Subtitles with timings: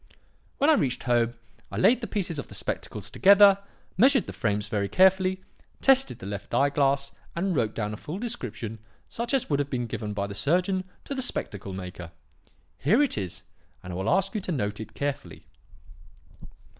[0.57, 1.35] "When I reached home,
[1.71, 3.59] I laid the pieces of the spectacles together,
[3.99, 5.41] measured the frames very carefully,
[5.79, 8.79] tested the left eye glass, and wrote down a full description
[9.09, 12.09] such as would have been given by the surgeon to the spectacle maker.
[12.79, 13.43] Here it is,
[13.83, 15.45] and I will ask you to note it carefully.